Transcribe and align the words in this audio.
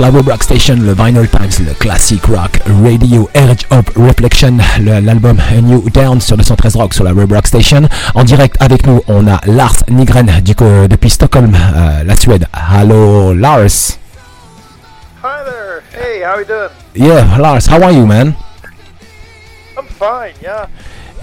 Sur 0.00 0.10
la 0.10 0.16
Web 0.16 0.28
Rock 0.30 0.42
Station, 0.42 0.76
le 0.80 0.94
Vinyl 0.94 1.28
Times, 1.28 1.66
le 1.66 1.74
Classic 1.74 2.24
Rock 2.24 2.58
Radio 2.82 3.28
Edge 3.34 3.66
of 3.68 3.84
Reflection, 3.96 4.56
l'album 4.80 5.36
New 5.60 5.90
Down 5.90 6.22
sur 6.22 6.38
le 6.38 6.42
113 6.42 6.76
Rock 6.76 6.94
sur 6.94 7.04
la 7.04 7.12
Web 7.12 7.30
Rock 7.30 7.46
Station. 7.46 7.82
En 8.14 8.24
direct 8.24 8.56
avec 8.60 8.86
nous, 8.86 9.02
on 9.08 9.26
a 9.26 9.38
Lars 9.44 9.76
Nigren 9.90 10.40
du 10.40 10.54
depuis 10.88 11.10
Stockholm, 11.10 11.54
euh, 11.54 12.02
la 12.02 12.16
Suède. 12.16 12.46
Hello, 12.54 13.34
Lars. 13.34 13.98
Hi 15.22 15.44
there. 15.44 15.82
Hey, 15.92 16.24
how 16.24 16.38
you 16.38 16.46
doing? 16.46 16.70
Yeah, 16.94 17.36
Lars, 17.36 17.66
how 17.66 17.82
are 17.82 17.92
you, 17.92 18.06
man? 18.06 18.32
I'm 19.76 19.84
fine. 19.86 20.32
Yeah. 20.40 20.64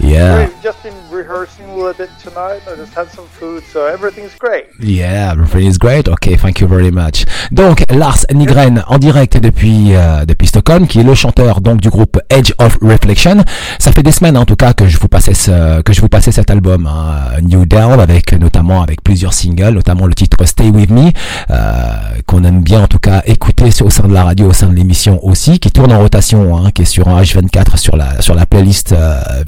Yeah. 0.00 0.46
We've 0.46 0.62
just 0.62 0.82
been 0.82 0.94
rehearsing 1.10 1.64
a 1.66 1.74
little 1.74 1.92
bit 1.94 2.10
tonight. 2.22 2.60
I 2.66 2.76
just 2.76 2.94
had 2.94 3.10
some 3.10 3.26
food, 3.26 3.62
so 3.64 3.86
everything's 3.86 4.34
great. 4.34 4.66
Yeah, 4.80 5.32
everything 5.32 5.66
is 5.66 5.78
great. 5.78 6.08
Okay, 6.08 6.36
thank 6.36 6.60
you 6.60 6.68
very 6.68 6.90
much. 6.90 7.24
Donc 7.50 7.84
Lars 7.90 8.26
Nygren 8.32 8.82
en 8.86 8.98
direct 8.98 9.38
depuis 9.38 9.94
euh, 9.94 10.24
depuis 10.24 10.46
Stockholm, 10.46 10.86
qui 10.86 11.00
est 11.00 11.04
le 11.04 11.14
chanteur 11.14 11.60
donc 11.60 11.80
du 11.80 11.90
groupe 11.90 12.18
Edge 12.30 12.52
of 12.58 12.78
Reflection. 12.80 13.44
Ça 13.78 13.92
fait 13.92 14.02
des 14.02 14.12
semaines 14.12 14.36
en 14.36 14.44
tout 14.44 14.56
cas 14.56 14.72
que 14.72 14.86
je 14.86 14.98
vous 14.98 15.08
passais 15.08 15.34
ce, 15.34 15.82
que 15.82 15.92
je 15.92 16.00
vous 16.00 16.08
passais 16.08 16.32
cet 16.32 16.50
album 16.50 16.86
hein, 16.86 17.40
New 17.42 17.66
Down 17.66 18.00
avec 18.00 18.32
notamment 18.32 18.82
avec 18.82 19.02
plusieurs 19.02 19.32
singles, 19.32 19.74
notamment 19.74 20.06
le 20.06 20.14
titre 20.14 20.44
Stay 20.44 20.68
with 20.68 20.90
Me 20.90 21.10
euh, 21.50 21.90
qu'on 22.26 22.44
aime 22.44 22.62
bien 22.62 22.82
en 22.82 22.86
tout 22.86 22.98
cas 22.98 23.22
écouter 23.26 23.70
au 23.82 23.90
sein 23.90 24.06
de 24.06 24.14
la 24.14 24.24
radio, 24.24 24.48
au 24.48 24.52
sein 24.52 24.68
de 24.68 24.74
l'émission 24.74 25.18
aussi, 25.24 25.58
qui 25.58 25.70
tourne 25.70 25.92
en 25.92 25.98
rotation, 25.98 26.56
hein, 26.56 26.70
qui 26.72 26.82
est 26.82 26.86
sur 26.86 27.08
un 27.08 27.20
H24 27.20 27.76
sur 27.76 27.96
la 27.96 28.20
sur 28.20 28.34
la 28.34 28.46
playlist 28.46 28.92
euh, 28.92 29.42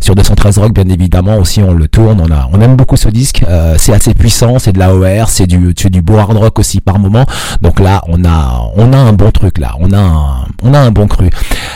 Sur 0.00 0.14
213 0.14 0.58
Rock, 0.58 0.72
bien 0.72 0.88
évidemment, 0.88 1.36
aussi 1.36 1.62
on 1.62 1.72
le 1.72 1.88
tourne. 1.88 2.20
On, 2.20 2.32
a, 2.32 2.48
on 2.52 2.60
aime 2.60 2.76
beaucoup 2.76 2.96
ce 2.96 3.08
disque. 3.08 3.44
Euh, 3.48 3.76
c'est 3.78 3.92
assez 3.92 4.14
puissant, 4.14 4.58
c'est 4.58 4.72
de 4.72 4.78
la 4.78 4.94
OR, 4.94 5.28
c'est 5.28 5.46
du, 5.46 5.74
c'est 5.76 5.90
du 5.90 6.02
hard 6.16 6.36
rock 6.36 6.58
aussi 6.58 6.80
par 6.80 6.98
moment. 6.98 7.26
Donc 7.62 7.80
là, 7.80 8.02
on 8.08 8.24
a, 8.24 8.70
on 8.76 8.92
a 8.92 8.96
un 8.96 9.12
bon 9.12 9.30
truc 9.30 9.58
là. 9.58 9.74
On 9.80 9.92
a 9.92 10.46
on 10.62 10.74
a 10.74 10.78
un 10.80 10.90
bon 10.90 11.06
cru. 11.06 11.30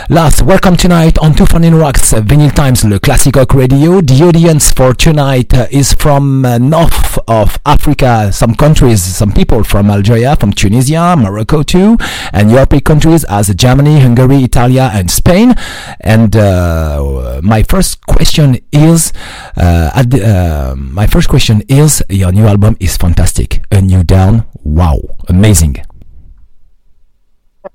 Last, 0.08 0.42
welcome 0.42 0.76
tonight 0.76 1.16
on 1.22 1.32
Two 1.32 1.46
Funny 1.46 1.70
Rocks 1.70 2.14
Vinyl 2.14 2.52
Times, 2.52 2.84
le 2.84 2.98
Classic 2.98 3.34
Rock 3.36 3.54
Radio. 3.54 4.02
The 4.02 4.22
audience 4.22 4.72
for 4.72 4.92
tonight 4.94 5.54
uh, 5.54 5.66
is 5.70 5.94
from 5.94 6.44
uh, 6.44 6.58
north 6.58 7.18
of 7.28 7.58
Africa, 7.64 8.30
some 8.32 8.54
countries, 8.56 9.00
some 9.02 9.32
people 9.32 9.62
from 9.62 9.88
Algeria, 9.90 10.34
from 10.36 10.52
Tunisia, 10.52 11.14
Morocco 11.16 11.62
too, 11.62 11.96
and 12.32 12.50
European 12.50 12.82
countries 12.82 13.24
as 13.28 13.54
Germany, 13.54 14.00
Hungary, 14.00 14.42
Italy, 14.42 14.80
and 14.80 15.10
Spain. 15.10 15.54
And 16.00 16.34
uh, 16.36 17.40
my 17.42 17.62
first 17.72 18.04
question 18.04 18.60
is, 18.70 19.16
uh, 19.56 20.02
the, 20.04 20.20
uh, 20.20 20.76
my 20.76 21.06
first 21.06 21.32
question 21.32 21.62
is, 21.72 22.04
your 22.10 22.30
new 22.30 22.44
album 22.44 22.76
is 22.80 22.98
fantastic. 22.98 23.64
A 23.72 23.80
new 23.80 24.04
down, 24.04 24.44
wow, 24.62 25.00
amazing. 25.32 25.80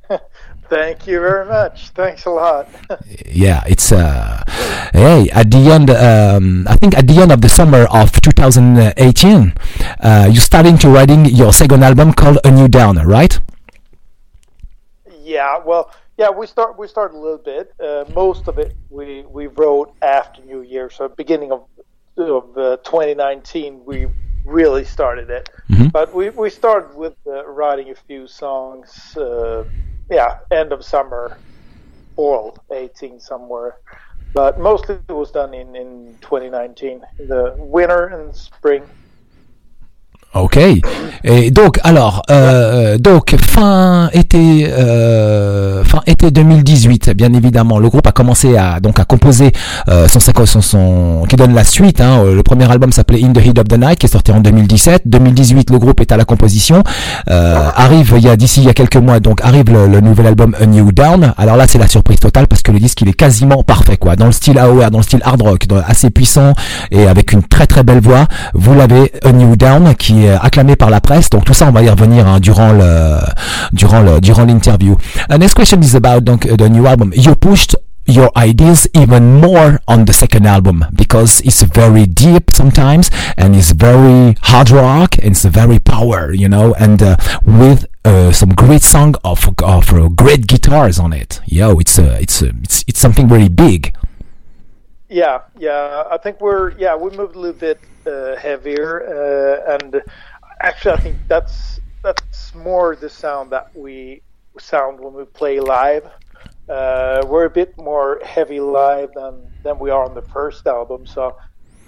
Thank 0.69 1.07
you 1.07 1.17
very 1.19 1.47
much. 1.47 1.89
Thanks 1.97 2.25
a 2.25 2.29
lot. 2.29 2.69
yeah, 3.25 3.63
it's 3.65 3.91
uh, 3.91 4.43
hey 4.91 5.31
at 5.31 5.49
the 5.49 5.63
end. 5.71 5.89
Um, 5.89 6.67
I 6.67 6.75
think 6.75 6.93
at 6.93 7.07
the 7.07 7.17
end 7.23 7.31
of 7.31 7.41
the 7.41 7.49
summer 7.49 7.87
of 7.89 8.11
2018, 8.21 9.55
uh, 10.03 10.29
you 10.29 10.41
starting 10.41 10.77
to 10.83 10.89
writing 10.89 11.25
your 11.25 11.53
second 11.53 11.81
album 11.83 12.13
called 12.13 12.37
A 12.43 12.51
New 12.51 12.67
Down, 12.67 12.97
right? 12.99 13.39
Yeah. 15.23 15.57
Well, 15.65 15.89
yeah, 16.17 16.29
we 16.31 16.47
start 16.47 16.77
we 16.79 16.87
started 16.87 17.15
a 17.15 17.19
little 17.19 17.37
bit. 17.37 17.73
Uh, 17.79 18.05
most 18.13 18.47
of 18.47 18.57
it 18.57 18.75
we 18.89 19.23
we 19.29 19.47
wrote 19.47 19.93
after 20.01 20.41
New 20.43 20.61
Year, 20.61 20.89
so 20.89 21.07
beginning 21.07 21.51
of 21.51 21.65
of 22.17 22.57
uh, 22.57 22.77
2019 22.77 23.85
we 23.85 24.07
really 24.43 24.83
started 24.83 25.29
it. 25.29 25.49
Mm-hmm. 25.69 25.87
But 25.89 26.13
we 26.13 26.29
we 26.29 26.49
started 26.49 26.97
with 26.97 27.15
uh, 27.27 27.45
writing 27.45 27.91
a 27.91 27.95
few 27.95 28.27
songs. 28.27 29.15
Uh, 29.15 29.63
yeah, 30.09 30.35
end 30.51 30.71
of 30.71 30.83
summer, 30.83 31.37
fall 32.15 32.57
18 32.71 33.19
somewhere. 33.19 33.75
But 34.33 34.59
mostly 34.59 34.97
it 35.07 35.13
was 35.13 35.31
done 35.31 35.53
in 35.53 35.75
in 35.75 36.17
2019, 36.21 37.01
the 37.19 37.55
winter 37.57 38.07
and 38.07 38.35
spring. 38.35 38.83
Ok. 40.33 40.59
Et 41.23 41.51
donc, 41.51 41.79
alors, 41.83 42.21
euh, 42.29 42.97
donc 42.97 43.35
fin 43.41 44.09
été, 44.13 44.67
euh, 44.69 45.83
fin 45.83 46.01
été 46.05 46.31
2018, 46.31 47.11
bien 47.11 47.33
évidemment, 47.33 47.79
le 47.79 47.89
groupe 47.89 48.05
a 48.07 48.11
commencé 48.11 48.55
à 48.55 48.79
donc 48.79 48.99
à 48.99 49.05
composer 49.05 49.51
euh, 49.89 50.07
son, 50.07 50.19
son, 50.19 50.61
son, 50.61 51.23
qui 51.27 51.35
donne 51.35 51.55
la 51.55 51.63
suite. 51.63 52.01
Hein, 52.01 52.23
le 52.23 52.43
premier 52.43 52.69
album 52.69 52.91
s'appelait 52.91 53.23
In 53.23 53.33
the 53.33 53.43
Heat 53.43 53.57
of 53.57 53.65
the 53.65 53.79
Night, 53.79 53.99
qui 53.99 54.05
est 54.05 54.09
sorti 54.09 54.31
en 54.31 54.39
2017. 54.39 55.03
2018, 55.05 55.71
le 55.71 55.79
groupe 55.79 56.01
est 56.01 56.11
à 56.11 56.17
la 56.17 56.25
composition. 56.25 56.83
Euh, 57.29 57.69
arrive 57.75 58.13
il 58.17 58.23
y 58.23 58.29
a 58.29 58.35
d'ici 58.35 58.61
il 58.61 58.67
y 58.67 58.69
a 58.69 58.73
quelques 58.73 58.97
mois, 58.97 59.19
donc 59.19 59.41
arrive 59.43 59.71
le, 59.71 59.99
nouvel 60.01 60.27
album 60.27 60.55
A 60.59 60.65
New 60.65 60.91
Down. 60.91 61.33
Alors 61.37 61.57
là, 61.57 61.65
c'est 61.67 61.79
la 61.79 61.87
surprise 61.87 62.19
totale 62.19 62.47
parce 62.47 62.61
que 62.61 62.71
le 62.71 62.79
disque 62.79 63.01
il 63.01 63.09
est 63.09 63.13
quasiment 63.13 63.63
parfait, 63.63 63.97
quoi, 63.97 64.15
dans 64.15 64.27
le 64.27 64.31
style 64.31 64.59
AOR, 64.59 64.91
dans 64.91 64.99
le 64.99 65.03
style 65.03 65.21
hard 65.23 65.41
rock, 65.41 65.63
assez 65.87 66.09
puissant 66.09 66.53
et 66.91 67.07
avec 67.07 67.31
une 67.31 67.43
très 67.43 67.65
très 67.65 67.83
belle 67.83 68.01
voix. 68.01 68.27
Vous 68.53 68.75
l'avez 68.75 69.11
A 69.23 69.31
New 69.31 69.55
Down 69.55 69.95
qui 69.95 70.16
est 70.25 70.37
acclamé 70.41 70.75
par 70.75 70.89
la 70.89 71.01
presse. 71.01 71.29
Donc 71.29 71.45
tout 71.45 71.53
ça, 71.53 71.67
on 71.67 71.71
va 71.71 71.81
y 71.81 71.89
revenir 71.89 72.27
hein, 72.27 72.39
durant 72.39 72.71
le 72.71 73.19
durant 73.73 74.01
le 74.01 74.19
durant 74.19 74.45
l'interview. 74.45 74.97
Next 75.29 75.53
question 75.53 75.81
is 75.81 75.95
about 75.95 76.21
donc 76.21 76.47
the 76.47 76.69
new 76.69 76.85
album. 76.85 77.11
You 77.15 77.35
pushed 77.35 77.75
your 78.07 78.31
ideas 78.37 78.87
even 78.93 79.39
more 79.41 79.79
on 79.87 80.05
the 80.05 80.13
second 80.13 80.47
album 80.47 80.85
because 80.95 81.41
it's 81.41 81.61
very 81.61 82.05
deep 82.05 82.49
sometimes 82.51 83.11
and 83.37 83.55
it's 83.55 83.71
very 83.71 84.35
hard 84.43 84.69
rock 84.69 85.17
and 85.17 85.31
it's 85.31 85.43
very 85.45 85.79
power, 85.79 86.31
you 86.31 86.47
know, 86.47 86.73
and 86.75 87.03
uh, 87.03 87.17
with 87.45 87.85
uh, 88.05 88.31
some 88.31 88.49
great 88.49 88.81
song 88.81 89.15
of 89.23 89.53
great 90.15 90.47
guitars 90.47 90.97
on 90.99 91.11
it. 91.13 91.41
Yo, 91.45 91.79
it's 91.79 91.99
uh, 91.99 92.17
it's 92.21 92.41
uh, 92.41 92.51
it's 92.63 92.85
it's 92.87 92.99
something 92.99 93.27
very 93.27 93.49
big. 93.49 93.93
Yeah, 95.09 95.41
yeah. 95.57 96.03
I 96.09 96.17
think 96.17 96.39
we're 96.41 96.71
yeah 96.77 96.95
we 96.95 97.11
moved 97.11 97.35
a 97.35 97.39
little 97.39 97.59
bit 97.59 97.79
heavier 98.39 99.03
uh, 99.03 99.73
and 99.75 100.01
actually, 100.61 100.93
I 100.93 100.97
think 100.97 101.17
that's 101.27 101.79
that's 102.03 102.53
more 102.55 102.95
the 102.95 103.09
sound 103.09 103.51
that 103.51 103.75
we 103.75 104.21
sound 104.59 104.99
when 104.99 105.13
we 105.13 105.25
play 105.25 105.59
live. 105.59 106.05
Uh, 106.69 107.23
we're 107.27 107.45
a 107.45 107.49
bit 107.49 107.77
more 107.77 108.19
heavy 108.25 108.59
live 108.59 109.09
than 109.15 109.51
than 109.63 109.79
we 109.79 109.89
are 109.89 110.03
on 110.03 110.13
the 110.13 110.21
first 110.21 110.67
album. 110.67 111.05
So 111.05 111.37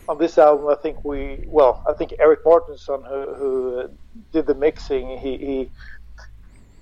on 0.08 0.18
this 0.18 0.38
album, 0.38 0.68
I 0.68 0.76
think 0.76 1.04
we 1.04 1.44
well, 1.48 1.84
I 1.88 1.94
think 1.94 2.14
Eric 2.20 2.44
Mortensen, 2.44 3.08
who, 3.08 3.34
who 3.34 3.90
did 4.32 4.48
the 4.48 4.56
mixing, 4.56 5.18
he, 5.18 5.38
he 5.38 5.58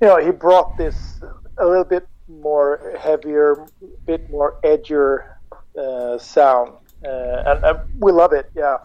you 0.02 0.08
know 0.08 0.18
he 0.18 0.32
brought 0.32 0.78
this 0.78 1.20
a 1.58 1.66
little 1.66 1.84
bit 1.84 2.08
more 2.28 2.94
heavier, 3.00 3.66
bit 4.06 4.30
more 4.30 4.60
edgier 4.64 5.36
uh, 5.78 6.18
sound, 6.18 6.74
uh, 7.04 7.44
and, 7.46 7.64
and 7.64 7.80
we 8.00 8.12
love 8.12 8.34
it. 8.34 8.50
Yeah, 8.56 8.78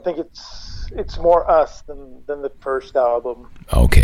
think 0.00 0.18
it's 0.18 0.68
it's 0.96 1.18
more 1.18 1.44
us 1.50 1.82
than, 1.86 1.96
than 2.26 2.42
the 2.42 2.50
first 2.62 2.96
album. 2.96 3.46
Ok. 3.72 4.00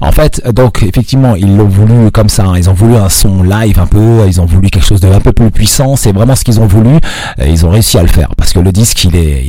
En 0.00 0.12
fait, 0.12 0.46
donc 0.52 0.82
effectivement, 0.82 1.34
ils 1.34 1.56
l'ont 1.56 1.68
voulu 1.68 2.10
comme 2.10 2.28
ça. 2.28 2.44
Hein. 2.44 2.58
Ils 2.58 2.68
ont 2.68 2.74
voulu 2.74 2.96
un 2.96 3.08
son 3.08 3.42
live 3.42 3.78
un 3.78 3.86
peu. 3.86 4.26
Ils 4.26 4.40
ont 4.40 4.46
voulu 4.46 4.70
quelque 4.70 4.84
chose 4.84 5.00
de 5.00 5.08
un 5.08 5.20
peu 5.20 5.32
plus 5.32 5.50
puissant. 5.50 5.96
C'est 5.96 6.12
vraiment 6.12 6.36
ce 6.36 6.44
qu'ils 6.44 6.60
ont 6.60 6.66
voulu. 6.66 6.98
Ils 7.38 7.66
ont 7.66 7.70
réussi 7.70 7.98
à 7.98 8.02
le 8.02 8.08
faire 8.08 8.28
parce 8.36 8.52
que 8.52 8.60
le 8.60 8.72
disque, 8.72 9.04
il 9.04 9.16
est 9.16 9.44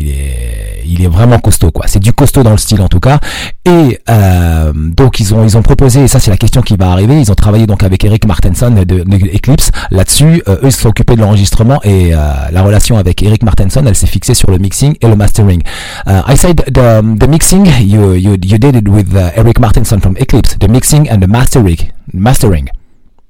il 0.86 1.04
est 1.04 1.07
vraiment 1.07 1.39
costaud 1.39 1.72
quoi. 1.72 1.86
C'est 1.88 2.00
du 2.00 2.13
costaud 2.13 2.44
dans 2.44 2.51
le 2.51 2.57
style 2.57 2.81
en 2.81 2.88
tout 2.88 3.00
cas. 3.00 3.19
Et 3.66 4.00
euh, 4.10 4.72
donc 4.74 5.19
ils 5.19 5.33
ont 5.33 5.44
ils 5.44 5.57
ont 5.57 5.62
proposé 5.62 6.04
et 6.04 6.07
ça 6.07 6.19
c'est 6.19 6.31
la 6.31 6.38
question 6.38 6.62
qui 6.62 6.75
va 6.78 6.92
arriver. 6.92 7.19
Ils 7.19 7.31
ont 7.31 7.36
travaillé 7.36 7.68
donc 7.68 7.83
avec 7.83 8.04
Eric 8.04 8.25
Martenson 8.25 8.72
de, 8.72 8.83
de 8.83 9.04
Eclipse 9.36 9.72
là-dessus. 9.92 10.44
Euh, 10.48 10.56
eux 10.56 10.66
ils 10.66 10.72
se 10.72 10.81
sont 10.81 10.89
occupés 10.89 11.16
de 11.16 11.22
l'enregistrement 11.22 11.80
et 11.83 12.13
euh, 12.13 12.18
la 12.51 12.62
relation 12.62 12.98
avec 12.98 13.22
Eric 13.24 13.44
Martenson 13.44 13.83
elle 13.86 13.95
s'est 13.95 14.07
fixée 14.07 14.33
sur 14.33 14.51
le 14.51 14.57
mixing 14.57 14.95
et 15.01 15.07
le 15.07 15.16
mastering. 15.16 15.62
Uh, 16.07 16.22
I 16.28 16.36
said 16.36 16.57
the 16.68 17.01
the 17.19 17.27
mixing 17.27 17.66
you 17.81 18.13
you 18.13 18.38
you 18.42 18.57
did 18.57 18.75
it 18.75 18.88
with 18.88 19.13
uh, 19.16 19.31
Eric 19.36 19.60
Martenson 19.60 20.00
from 20.00 20.16
Eclipse. 20.18 20.57
The 20.60 20.68
mixing 20.68 21.10
and 21.10 21.19
the 21.19 21.27
mastering 21.27 21.92
mastering 22.13 22.69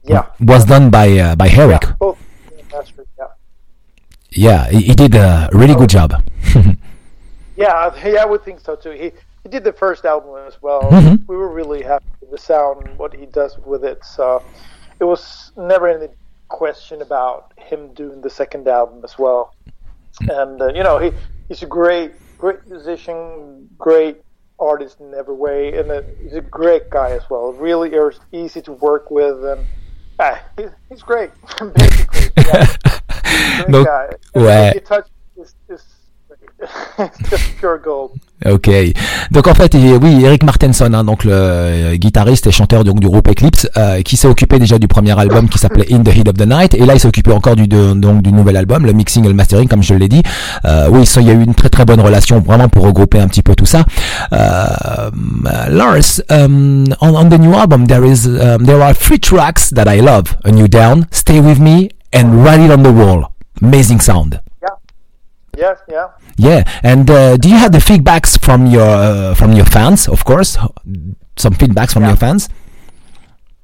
yeah 0.07 0.23
was 0.39 0.65
done 0.65 0.89
by 0.89 1.19
uh, 1.19 1.35
by 1.35 1.49
Eric. 1.49 1.83
Yeah. 2.01 3.27
Yeah, 4.33 4.69
he, 4.69 4.81
he 4.83 4.95
did 4.95 5.13
a 5.15 5.49
really 5.51 5.75
good 5.75 5.89
job. 5.89 6.13
Yeah, 7.55 7.93
yeah, 8.05 8.23
I 8.23 8.25
would 8.25 8.43
think 8.43 8.59
so 8.59 8.75
too. 8.75 8.91
He 8.91 9.11
he 9.43 9.49
did 9.49 9.63
the 9.63 9.73
first 9.73 10.05
album 10.05 10.35
as 10.47 10.61
well. 10.61 10.83
Mm-hmm. 10.83 11.25
We 11.27 11.35
were 11.35 11.51
really 11.51 11.81
happy 11.81 12.05
with 12.21 12.31
the 12.31 12.37
sound 12.37 12.87
and 12.87 12.97
what 12.97 13.13
he 13.13 13.25
does 13.25 13.57
with 13.57 13.83
it. 13.83 14.03
So 14.05 14.43
it 14.99 15.05
was 15.05 15.51
never 15.57 15.87
any 15.87 16.09
question 16.47 17.01
about 17.01 17.53
him 17.57 17.93
doing 17.93 18.21
the 18.21 18.29
second 18.29 18.67
album 18.67 19.03
as 19.03 19.17
well. 19.17 19.55
And 20.19 20.61
uh, 20.61 20.67
you 20.73 20.83
know, 20.83 20.99
he 20.99 21.11
he's 21.47 21.63
a 21.63 21.67
great 21.67 22.11
great 22.37 22.65
musician, 22.67 23.69
great 23.77 24.21
artist 24.59 24.99
in 24.99 25.13
every 25.13 25.35
way, 25.35 25.77
and 25.77 25.89
a, 25.91 26.05
he's 26.21 26.33
a 26.33 26.41
great 26.41 26.89
guy 26.89 27.11
as 27.11 27.23
well. 27.29 27.53
Really 27.53 27.91
easy 28.31 28.61
to 28.61 28.73
work 28.73 29.09
with, 29.09 29.43
and 29.43 29.65
ah, 30.19 30.39
he, 30.57 30.65
he's 30.89 31.01
great. 31.01 31.31
Basically, 31.75 32.29
yeah. 32.37 32.75
great 33.57 33.71
Donc, 33.71 33.87
guy. 33.87 34.73
He 34.73 34.79
touched 34.79 35.11
this 35.35 35.55
just 35.67 35.85
pure. 37.59 37.79
Ok. 38.45 38.69
Donc 39.29 39.47
en 39.47 39.53
fait, 39.53 39.75
oui, 39.75 40.23
Eric 40.23 40.43
Martenson, 40.43 40.91
hein, 40.93 41.03
donc 41.03 41.23
le 41.25 41.31
euh, 41.33 41.95
guitariste 41.95 42.47
et 42.47 42.51
chanteur 42.51 42.83
donc, 42.83 42.99
du 42.99 43.07
groupe 43.07 43.29
Eclipse, 43.29 43.69
euh, 43.77 44.01
qui 44.01 44.17
s'est 44.17 44.27
occupé 44.27 44.57
déjà 44.57 44.79
du 44.79 44.87
premier 44.87 45.17
album 45.19 45.47
qui 45.47 45.59
s'appelait 45.59 45.93
In 45.93 46.01
the 46.01 46.15
Heat 46.15 46.27
of 46.27 46.35
the 46.35 46.47
Night, 46.47 46.73
et 46.73 46.85
là 46.85 46.95
il 46.95 46.99
s'est 46.99 47.07
occupé 47.07 47.31
encore 47.31 47.55
du 47.55 47.67
donc 47.67 48.23
du 48.23 48.31
nouvel 48.31 48.57
album, 48.57 48.85
le 48.85 48.93
mixing 48.93 49.25
et 49.25 49.27
le 49.27 49.35
mastering, 49.35 49.67
comme 49.67 49.83
je 49.83 49.93
l'ai 49.93 50.07
dit. 50.07 50.23
Euh, 50.65 50.87
oui, 50.89 51.03
il 51.17 51.27
y 51.27 51.29
a 51.29 51.33
eu 51.33 51.43
une 51.43 51.53
très 51.53 51.69
très 51.69 51.85
bonne 51.85 52.01
relation, 52.01 52.39
vraiment 52.39 52.67
pour 52.67 52.85
regrouper 52.85 53.19
un 53.19 53.27
petit 53.27 53.43
peu 53.43 53.53
tout 53.53 53.67
ça. 53.67 53.83
Euh, 54.33 55.09
Lars, 55.69 56.21
um, 56.29 56.85
on, 56.99 57.15
on, 57.15 57.29
the 57.29 57.39
new 57.39 57.53
album, 57.53 57.85
there 57.85 58.03
is 58.03 58.25
um, 58.25 58.65
there 58.65 58.81
are 58.81 58.95
three 58.95 59.19
tracks 59.19 59.71
that 59.71 59.85
I 59.87 60.01
love: 60.01 60.35
A 60.45 60.51
New 60.51 60.67
Down, 60.67 61.05
Stay 61.11 61.39
with 61.39 61.59
Me, 61.59 61.89
and 62.11 62.43
Write 62.43 62.65
It 62.65 62.71
on 62.71 62.81
the 62.81 62.91
Wall. 62.91 63.31
Amazing 63.61 63.99
sound. 63.99 64.39
Yeah, 65.57 65.75
yeah. 65.87 66.07
Yeah, 66.37 66.63
and 66.83 67.09
uh, 67.09 67.37
do 67.37 67.49
you 67.49 67.55
have 67.55 67.71
the 67.71 67.79
feedbacks 67.79 68.39
from 68.39 68.65
your 68.65 68.87
uh, 68.87 69.35
from 69.35 69.53
your 69.53 69.65
fans? 69.65 70.07
Of 70.07 70.23
course, 70.23 70.57
some 71.37 71.53
feedbacks 71.53 71.93
from 71.93 72.03
yeah. 72.03 72.09
your 72.09 72.17
fans. 72.17 72.49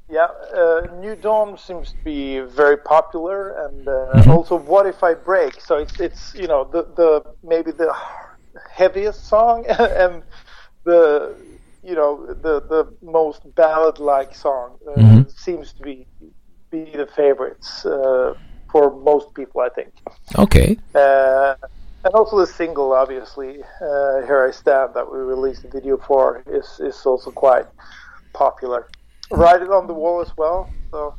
Yeah, 0.10 0.28
uh, 0.56 0.88
New 1.00 1.16
Dawn 1.16 1.58
seems 1.58 1.92
to 1.92 1.98
be 2.04 2.40
very 2.40 2.78
popular, 2.78 3.66
and 3.66 3.86
mm-hmm. 3.86 4.32
also 4.32 4.56
What 4.56 4.86
If 4.86 5.04
I 5.04 5.14
Break. 5.14 5.62
So 5.62 5.78
it's 5.78 6.00
it's 6.00 6.34
you 6.36 6.48
know 6.48 6.66
the 6.66 6.84
the 6.96 7.24
maybe 7.44 7.72
the 7.72 7.94
heaviest 8.72 9.28
song 9.28 9.66
and 9.80 10.24
the 10.84 11.36
you 11.84 11.96
know 11.96 12.26
the 12.26 12.62
the 12.62 12.94
most 13.02 13.42
ballad 13.56 14.00
like 14.00 14.36
song 14.36 14.78
uh, 14.88 14.92
mm-hmm. 14.92 15.30
seems 15.30 15.74
to 15.74 15.82
be 15.82 16.06
be 16.70 16.92
the 16.92 17.08
favorites 17.08 17.86
uh, 17.86 18.34
for 18.72 18.92
most 18.92 19.34
people, 19.34 19.62
I 19.62 19.70
think. 19.70 19.94
Okay. 20.38 20.78
Uh, 20.94 21.56
and 22.04 22.14
also 22.14 22.38
the 22.38 22.48
single, 22.48 22.94
obviously, 22.94 23.64
uh, 23.82 24.22
"Here 24.26 24.46
I 24.48 24.52
Stand" 24.52 24.94
that 24.94 25.12
we 25.12 25.20
released 25.20 25.64
the 25.64 25.70
video 25.70 25.98
for 25.98 26.44
is 26.48 26.80
is 26.80 27.06
also 27.06 27.32
quite 27.32 27.66
popular. 28.34 28.88
Write 29.32 29.62
it 29.62 29.70
on 29.72 29.88
the 29.88 29.94
wall 29.94 30.22
as 30.22 30.32
well. 30.38 30.70
So 30.92 31.16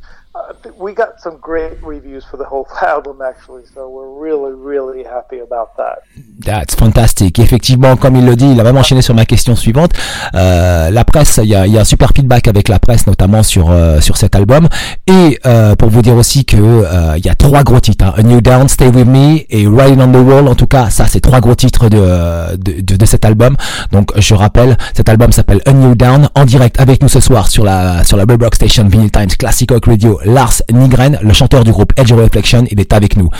we 0.78 0.94
got 0.94 1.18
some 1.18 1.36
great 1.40 1.78
reviews 1.82 2.24
for 2.24 2.36
the 2.36 2.44
whole 2.44 2.66
album 2.82 3.20
actually, 3.22 3.64
so 3.74 3.88
we're 3.88 4.08
really 4.08 4.52
really 4.54 5.04
happy 5.04 5.38
about 5.40 5.76
that. 5.76 6.02
That's 6.40 6.74
fantastic. 6.74 7.38
Effectivement, 7.38 7.96
comme 7.96 8.16
il 8.16 8.24
le 8.24 8.36
dit, 8.36 8.50
il 8.50 8.60
a 8.60 8.62
vraiment 8.62 8.80
enchaîné 8.80 9.02
sur 9.02 9.14
ma 9.14 9.24
question 9.24 9.56
suivante. 9.56 9.90
Euh, 10.34 10.90
la 10.90 11.04
presse, 11.04 11.40
il 11.42 11.48
y 11.48 11.54
a, 11.54 11.66
y 11.66 11.76
a, 11.76 11.80
un 11.80 11.84
super 11.84 12.10
feedback 12.14 12.48
avec 12.48 12.68
la 12.68 12.78
presse, 12.78 13.06
notamment 13.06 13.42
sur 13.42 13.70
euh, 13.70 14.00
sur 14.00 14.16
cet 14.16 14.36
album. 14.36 14.68
Et 15.06 15.38
euh, 15.46 15.74
pour 15.74 15.90
vous 15.90 16.02
dire 16.02 16.16
aussi 16.16 16.44
que 16.44 16.56
euh, 16.56 17.14
il 17.16 17.24
y 17.24 17.28
a 17.28 17.34
trois 17.34 17.62
gros 17.64 17.80
titres 17.80 18.04
hein. 18.04 18.14
A 18.16 18.22
New 18.22 18.40
Down, 18.40 18.68
Stay 18.68 18.88
With 18.88 19.06
Me 19.06 19.40
et 19.50 19.66
Riding 19.66 20.00
on 20.00 20.12
the 20.12 20.26
Wall. 20.26 20.48
En 20.48 20.54
tout 20.54 20.66
cas, 20.66 20.90
ça, 20.90 21.06
c'est 21.06 21.20
trois 21.20 21.40
gros 21.40 21.54
titres 21.54 21.88
de, 21.88 22.56
de, 22.56 22.80
de, 22.80 22.96
de 22.96 23.06
cet 23.06 23.24
album. 23.24 23.56
Donc, 23.92 24.10
je 24.16 24.34
rappelle, 24.34 24.76
cet 24.94 25.08
album 25.08 25.32
s'appelle 25.32 25.60
A 25.66 25.72
New 25.72 25.94
Down, 25.94 26.28
en 26.34 26.44
direct 26.44 26.80
avec 26.80 27.02
nous 27.02 27.08
ce 27.08 27.20
soir 27.20 27.48
sur 27.48 27.64
la 27.64 28.04
sur 28.04 28.16
la 28.16 28.24
Red 28.24 28.42
Rock 28.42 28.54
Station 28.54 28.88
Vinyl 28.88 29.10
Times 29.10 29.28
Classic 29.38 29.70
Rock 29.70 29.86
Radio. 29.86 30.20
Lars 30.28 30.62
Nigren, 30.70 31.18
le 31.22 31.32
chanteur 31.32 31.64
du 31.64 31.72
groupe 31.72 31.92
Edge 31.96 32.12
of 32.12 32.18
Reflection, 32.18 32.64
il 32.70 32.80
est 32.80 32.92
avec 32.92 33.16
nous. 33.16 33.30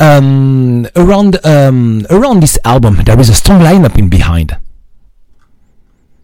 Um, 0.00 0.86
around 0.96 1.38
um, 1.44 2.06
around 2.10 2.40
this 2.40 2.58
album, 2.64 3.02
there 3.04 3.20
is 3.20 3.30
a 3.30 3.34
strong 3.34 3.60
lineup 3.60 3.98
in 3.98 4.08
behind. 4.08 4.56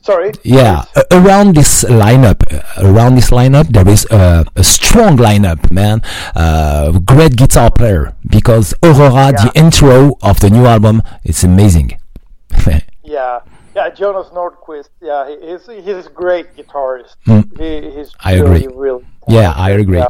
Sorry? 0.07 0.31
Yeah, 0.45 0.85
uh, 0.95 1.03
around 1.11 1.57
this 1.57 1.83
lineup, 1.83 2.41
uh, 2.53 2.63
around 2.87 3.17
this 3.17 3.31
lineup, 3.31 3.67
there 3.73 3.89
is 3.89 4.07
a, 4.11 4.47
a 4.55 4.63
strong 4.63 5.17
lineup, 5.17 5.73
man. 5.73 6.01
Uh, 6.37 6.93
great 7.01 7.35
guitar 7.37 7.73
player 7.73 8.15
because 8.25 8.73
Aurora, 8.85 9.33
yeah. 9.33 9.33
the 9.33 9.53
intro 9.57 10.17
of 10.23 10.39
the 10.39 10.49
new 10.49 10.65
album, 10.65 11.03
it's 11.25 11.43
amazing. 11.43 11.99
yeah. 13.03 13.41
Yeah, 13.77 13.91
Jonas 13.91 14.29
Nordquist. 14.29 14.89
Yeah, 15.03 15.29
he's 15.29 15.67
he's 15.67 16.07
a 16.07 16.11
great 16.11 16.57
guitarist. 16.57 17.17
Mm. 17.27 17.45
He, 17.61 17.95
he's 17.95 18.11
I 18.21 18.41
really, 18.41 18.65
agree. 18.65 18.75
Really 18.75 19.07
yeah, 19.29 19.53
I 19.53 19.71
agree. 19.73 19.99
Yeah. 19.99 20.09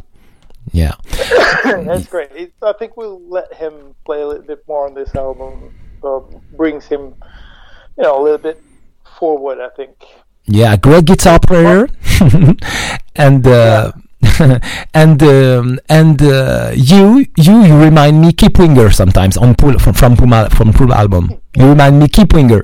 Yeah. 0.71 0.95
That's 1.83 2.07
great. 2.07 2.53
I 2.63 2.73
think 2.79 2.95
we'll 2.95 3.21
let 3.27 3.53
him 3.53 3.93
play 4.05 4.21
a 4.21 4.27
little 4.27 4.43
bit 4.43 4.63
more 4.69 4.87
on 4.87 4.93
this 4.93 5.13
album. 5.15 5.75
So 6.01 6.41
brings 6.55 6.85
him, 6.85 7.15
you 7.97 8.03
know, 8.03 8.21
a 8.21 8.23
little 8.23 8.37
bit 8.37 8.63
forward. 9.19 9.59
I 9.59 9.67
think. 9.75 9.95
Yeah, 10.45 10.77
great 10.77 11.03
guitar 11.03 11.39
player, 11.39 11.89
and. 13.17 13.45
Uh, 13.45 13.91
and 14.93 15.21
um, 15.21 15.79
and 15.89 16.21
uh, 16.21 16.71
you 16.73 17.25
you 17.37 17.63
you 17.63 17.77
remind 17.77 18.19
me 18.19 18.33
Keep 18.33 18.57
Winger 18.59 18.89
sometimes 18.89 19.37
on 19.37 19.53
Pool 19.55 19.77
from 19.77 19.93
from 19.93 20.17
Puma 20.17 20.49
from 20.49 20.73
Pool 20.73 20.91
album. 20.91 21.39
You 21.55 21.69
remind 21.69 21.99
me 21.99 22.07
Keep 22.07 22.33
Winger. 22.33 22.63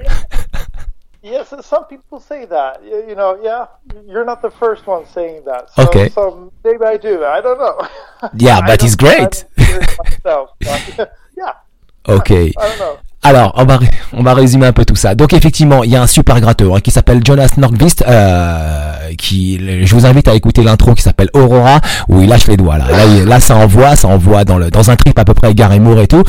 Yes, 1.24 1.54
some 1.66 1.86
people 1.86 2.20
say 2.20 2.44
that. 2.46 2.84
You, 2.84 3.08
you, 3.08 3.16
know, 3.16 3.40
yeah, 3.42 3.68
you're 4.06 4.26
not 4.26 4.42
the 4.42 4.52
first 4.52 4.86
one 4.86 5.06
saying 5.06 5.46
that. 5.46 5.70
So, 5.70 5.84
okay. 5.84 6.10
So 6.10 6.52
maybe 6.66 6.84
I 6.84 6.98
do. 6.98 7.24
I 7.24 7.40
don't 7.40 7.58
know. 7.58 7.88
Yeah, 8.36 8.60
but 8.68 8.82
he's 8.82 8.98
great. 8.98 9.46
Myself, 9.58 10.50
but, 10.60 11.16
yeah. 11.38 11.54
Okay. 12.06 12.52
I 12.58 12.68
don't 12.68 12.80
know. 12.80 13.00
Alors, 13.26 13.54
on 13.56 13.64
va, 13.64 13.80
on 14.12 14.22
va 14.22 14.34
résumer 14.34 14.68
un 14.68 14.74
peu 14.74 14.84
tout 14.84 14.98
ça. 14.98 15.16
Donc 15.16 15.32
effectivement, 15.34 15.84
il 15.84 15.92
y 15.92 15.96
a 15.96 16.02
un 16.02 16.08
super 16.08 16.42
gratteur 16.42 16.76
hein, 16.76 16.80
qui 16.82 16.92
s'appelle 16.92 17.22
Jonas 17.24 17.54
Nordqvist, 17.58 18.04
euh, 18.06 18.92
qui, 19.18 19.60
je 19.86 19.96
vous 19.96 20.06
invite 20.06 20.28
à 20.28 20.36
écouter 20.36 20.62
l'intro 20.62 20.94
qui 20.94 21.04
s'appelle 21.04 21.30
Aurora, 21.34 21.80
où 22.10 22.22
il 22.22 22.28
lâche 22.28 22.48
les 22.48 22.58
doigts 22.58 22.78
là. 22.78 22.86
Là, 23.26 23.40
ça 23.40 23.56
envoie, 23.56 23.96
ça 23.96 24.10
envoie 24.10 24.44
dans 24.44 24.58
le 24.58 24.70
dans 24.70 24.92
un 24.92 24.98
trip 24.98 25.18
à 25.18 25.24
peu 25.24 25.34
près 25.34 25.54
Gary 25.54 25.80
Moore 25.80 26.02
et 26.02 26.08
tout, 26.08 26.24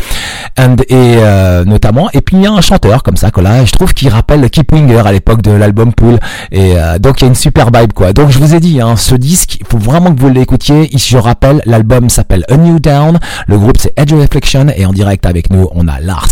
and, 0.58 0.76
et 0.88 1.16
euh, 1.18 1.64
notamment. 1.64 2.08
Et 2.12 2.20
puis 2.20 2.36
il 2.36 2.42
y 2.42 2.46
a 2.46 2.52
un 2.52 2.60
chanteur 2.60 3.02
comme 3.02 3.16
ça 3.16 3.30
que 3.30 3.40
je 3.42 3.72
trouve 3.72 3.92
qu'il 3.92 4.08
rappelle 4.08 4.48
Keep 4.48 4.72
Winger 4.72 5.02
à 5.04 5.12
l'époque 5.12 5.42
de 5.42 5.50
l'album 5.50 5.92
Pool. 5.92 6.18
Et 6.52 6.78
euh, 6.78 6.98
donc 6.98 7.20
il 7.20 7.24
y 7.24 7.26
a 7.26 7.28
une 7.28 7.34
super 7.34 7.70
vibe 7.72 7.92
quoi. 7.92 8.12
Donc 8.12 8.30
je 8.30 8.38
vous 8.38 8.54
ai 8.54 8.60
dit, 8.60 8.80
hein, 8.80 8.96
ce 8.96 9.16
disque, 9.16 9.58
il 9.60 9.66
faut 9.66 9.78
vraiment 9.78 10.14
que 10.14 10.20
vous 10.20 10.28
l'écoutiez. 10.28 10.88
Je 10.96 11.18
rappelle, 11.18 11.60
l'album 11.66 12.08
s'appelle 12.08 12.44
A 12.48 12.56
New 12.56 12.78
Down. 12.78 13.18
Le 13.48 13.58
groupe 13.58 13.78
c'est 13.78 13.92
Edge 13.96 14.12
Reflection 14.12 14.66
et 14.76 14.86
en 14.86 14.92
direct 14.92 15.26
avec 15.26 15.50
nous 15.50 15.68
on 15.72 15.88
a 15.88 15.98
Lars. 16.00 16.28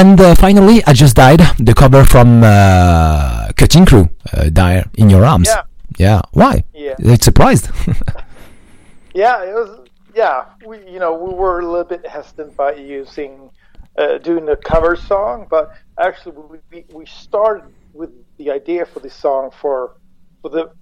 And 0.00 0.18
uh, 0.18 0.34
finally, 0.34 0.82
I 0.86 0.94
just 0.94 1.14
died. 1.14 1.40
The 1.58 1.74
cover 1.74 2.06
from 2.06 2.42
uh, 2.42 3.52
Cutting 3.54 3.84
Crew, 3.84 4.08
uh, 4.32 4.48
"Die 4.48 4.82
in 4.94 5.10
Your 5.10 5.26
Arms." 5.26 5.48
Yeah. 5.48 5.62
Yeah. 5.98 6.20
Why? 6.32 6.64
Yeah. 6.72 6.94
It's 6.98 7.26
surprised. 7.26 7.68
yeah, 9.14 9.44
it 9.44 9.52
was. 9.52 9.86
Yeah, 10.14 10.46
we 10.64 10.78
you 10.88 11.00
know 11.00 11.12
we 11.12 11.34
were 11.34 11.60
a 11.60 11.66
little 11.66 11.84
bit 11.84 12.06
hesitant 12.06 12.56
by 12.56 12.76
using 12.76 13.50
uh, 13.98 14.16
doing 14.16 14.48
a 14.48 14.56
cover 14.56 14.96
song, 14.96 15.46
but 15.50 15.76
actually 15.98 16.34
we 16.70 16.84
we 16.94 17.04
started 17.04 17.68
with 17.92 18.10
the 18.38 18.50
idea 18.50 18.86
for 18.86 19.00
this 19.00 19.14
song 19.14 19.50
for 19.60 19.96
for 20.40 20.48
the 20.48 20.72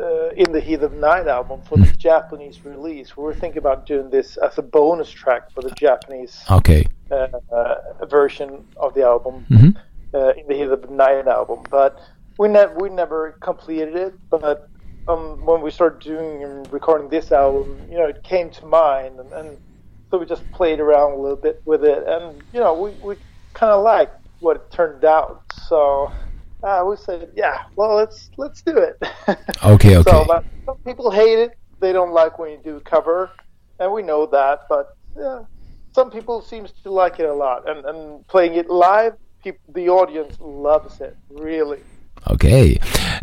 uh, 0.00 0.30
in 0.30 0.52
the 0.52 0.60
Heat 0.60 0.82
of 0.82 0.92
Night 0.94 1.26
album 1.26 1.62
for 1.62 1.78
the 1.78 1.86
Japanese 1.96 2.64
release. 2.64 3.16
We 3.16 3.22
were 3.22 3.34
thinking 3.34 3.58
about 3.58 3.86
doing 3.86 4.10
this 4.10 4.36
as 4.36 4.58
a 4.58 4.62
bonus 4.62 5.10
track 5.10 5.50
for 5.52 5.62
the 5.62 5.70
Japanese 5.70 6.42
okay 6.50 6.86
uh, 7.10 7.28
uh, 7.52 8.06
version 8.06 8.66
of 8.76 8.94
the 8.94 9.02
album 9.02 9.46
mm-hmm. 9.50 10.16
uh, 10.16 10.30
in 10.30 10.46
the 10.46 10.54
Heat 10.54 10.68
of 10.68 10.90
Night 10.90 11.26
album, 11.28 11.64
but 11.70 12.00
we 12.38 12.48
never 12.48 12.74
we 12.74 12.88
never 12.90 13.32
completed 13.40 13.94
it. 13.94 14.14
But 14.30 14.68
um, 15.06 15.44
when 15.44 15.60
we 15.62 15.70
started 15.70 16.00
doing 16.00 16.42
and 16.42 16.72
recording 16.72 17.08
this 17.08 17.30
album, 17.30 17.78
you 17.90 17.96
know, 17.96 18.06
it 18.06 18.22
came 18.22 18.50
to 18.50 18.66
mind, 18.66 19.20
and, 19.20 19.32
and 19.32 19.58
so 20.10 20.18
we 20.18 20.26
just 20.26 20.50
played 20.52 20.80
around 20.80 21.12
a 21.12 21.16
little 21.16 21.36
bit 21.36 21.62
with 21.64 21.84
it, 21.84 22.04
and 22.06 22.42
you 22.52 22.60
know, 22.60 22.74
we 22.74 22.90
we 23.02 23.16
kind 23.52 23.72
of 23.72 23.82
liked 23.84 24.16
what 24.40 24.56
it 24.56 24.70
turned 24.70 25.04
out. 25.04 25.42
So 25.68 26.10
uh, 26.64 26.84
we 26.88 26.96
said, 26.96 27.28
yeah, 27.36 27.58
well, 27.76 27.94
let's 27.96 28.30
let's 28.38 28.62
do 28.62 28.76
it. 28.78 28.96
Okay, 29.28 29.36
okay. 29.96 30.10
so 30.10 30.24
but 30.26 30.44
some 30.64 30.76
people 30.86 31.10
hate 31.10 31.38
it; 31.38 31.52
they 31.80 31.92
don't 31.92 32.12
like 32.12 32.38
when 32.38 32.52
you 32.52 32.60
do 32.64 32.80
cover, 32.80 33.30
and 33.78 33.92
we 33.92 34.02
know 34.02 34.26
that. 34.26 34.60
But 34.68 34.86
yeah, 35.16 35.40
some 35.94 36.10
people 36.10 36.40
seems 36.40 36.72
to 36.82 36.90
like 36.90 37.20
it 37.20 37.26
a 37.26 37.34
lot, 37.34 37.68
and 37.68 37.84
and 37.84 38.26
playing 38.28 38.54
it 38.54 38.70
live, 38.70 39.14
people, 39.42 39.60
the 39.74 39.88
audience 39.90 40.36
loves 40.40 41.00
it 41.00 41.16
really. 41.28 41.80
Ok. 42.30 42.46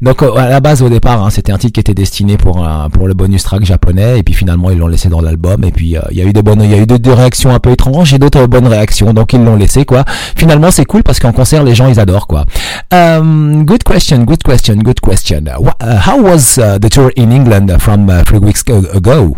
Donc 0.02 0.22
à 0.22 0.48
la 0.48 0.60
base 0.60 0.84
au 0.84 0.90
départ, 0.90 1.24
hein, 1.24 1.32
c'était 1.32 1.52
un 1.52 1.58
titre 1.58 1.74
qui 1.74 1.80
était 1.80 1.96
destiné 1.96 2.38
pour 2.38 2.66
pour 2.94 3.08
le 3.08 3.16
bonus 3.16 3.44
track 3.44 3.66
japonais, 3.66 4.20
et 4.20 4.24
puis 4.24 4.36
finalement 4.36 4.70
ils 4.70 4.78
l'ont 4.78 4.88
laissé 4.88 5.10
dans 5.10 5.22
l'album. 5.22 5.64
Et 5.64 5.72
puis 5.72 5.98
euh, 5.98 6.02
il 6.12 6.18
y 6.18 6.22
a 6.22 6.26
eu 6.26 6.34
des 6.34 6.44
bonnes, 6.44 6.62
il 6.62 6.70
y 6.70 6.76
a 6.76 6.78
eu 6.78 6.86
des, 6.86 7.14
réactions 7.14 7.50
un 7.50 7.60
peu 7.60 7.72
étranges 7.72 8.14
et 8.14 8.20
d'autres 8.20 8.46
bonnes 8.46 8.68
réactions, 8.68 9.14
donc 9.14 9.34
ils 9.34 9.44
l'ont 9.44 9.56
laissé 9.56 9.86
quoi. 9.86 10.04
Finalement 10.36 10.70
c'est 10.70 10.86
cool 10.86 11.02
parce 11.02 11.20
qu'en 11.20 11.32
concert 11.32 11.64
les 11.64 11.74
gens 11.74 11.88
ils 11.88 12.00
adorent 12.00 12.28
quoi. 12.28 12.46
Um, 12.94 13.66
good 13.66 13.84
question, 13.84 14.24
good 14.24 14.44
question, 14.44 14.76
good 14.76 15.00
question. 15.02 15.46
Uh, 15.48 15.98
how 16.08 16.22
was 16.22 16.60
uh, 16.60 16.78
the 16.80 16.90
tour 16.90 17.12
in 17.16 17.32
England 17.32 17.80
from 17.80 18.08
uh, 18.08 18.24
three 18.24 18.40
weeks 18.40 18.62
ago? 18.62 19.36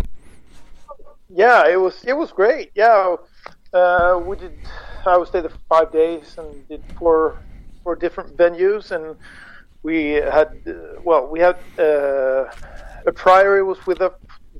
Yeah, 1.30 1.68
it 1.68 1.80
was 1.80 1.94
it 2.06 2.14
was 2.14 2.32
great. 2.32 2.70
Yeah, 2.74 3.16
uh, 3.72 4.20
we 4.26 4.36
did. 4.36 4.52
I 5.06 5.16
would 5.16 5.28
stay 5.28 5.40
there 5.40 5.50
for 5.50 5.58
five 5.68 5.92
days 5.92 6.36
and 6.38 6.68
did 6.68 6.82
four 6.98 7.36
four 7.84 7.96
different 7.96 8.36
venues 8.38 8.92
and 8.92 9.16
we 9.84 10.14
had 10.14 10.48
uh, 10.68 10.72
well 11.04 11.28
we 11.30 11.40
had 11.40 11.56
uh, 11.78 12.44
a 13.06 13.12
priory 13.14 13.64
was 13.64 13.78
with 13.86 14.02
us 14.02 14.12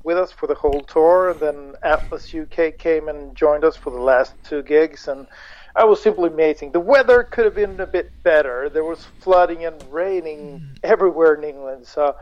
with 0.05 0.17
us 0.17 0.31
for 0.31 0.47
the 0.47 0.55
whole 0.55 0.81
tour 0.83 1.31
and 1.31 1.41
then 1.41 1.73
atlas 1.83 2.33
uk 2.35 2.77
came 2.79 3.09
and 3.09 3.35
joined 3.37 3.65
us 3.65 3.77
for 3.77 3.91
the 3.91 4.01
last 4.01 4.35
two 4.45 4.63
gigs 4.63 5.07
and 5.09 5.27
that 5.75 5.89
was 5.89 6.03
simply 6.03 6.29
amazing. 6.29 6.71
The 6.73 6.81
weather 6.81 7.23
could 7.23 7.45
have 7.45 7.55
been 7.55 7.81
a 7.81 7.87
bit 7.87 8.11
better. 8.23 8.69
There 8.69 8.85
was 8.85 9.07
flooding 9.21 9.65
and 9.65 9.91
raining 9.91 10.61
everywhere 10.83 11.35
in 11.35 11.43
England, 11.45 11.87
so 11.87 12.15